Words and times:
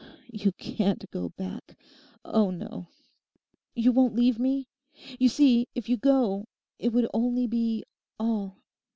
you 0.31 0.51
can't 0.53 1.11
go 1.11 1.29
back; 1.29 1.77
oh 2.25 2.49
no. 2.49 2.87
You 3.75 3.91
won't 3.91 4.15
leave 4.15 4.39
me? 4.39 4.67
You 5.19 5.29
see, 5.29 5.67
if 5.75 5.89
you 5.89 5.95
go, 5.95 6.47
it 6.79 6.89
would 6.91 7.07
only 7.13 7.45
be 7.45 7.83
all. 8.19 8.57